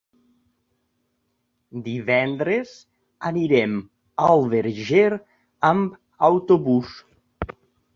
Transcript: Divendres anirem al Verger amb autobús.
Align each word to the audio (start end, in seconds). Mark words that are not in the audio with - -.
Divendres 1.89 2.73
anirem 3.33 3.79
al 4.31 4.45
Verger 4.57 5.09
amb 5.75 6.29
autobús. 6.35 7.03